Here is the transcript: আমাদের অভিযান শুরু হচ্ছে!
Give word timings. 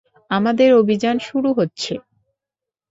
আমাদের 0.31 0.69
অভিযান 0.81 1.15
শুরু 1.27 1.49
হচ্ছে! 1.53 1.93